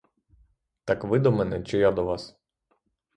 [0.83, 2.35] Так ви до мене чи я до вас?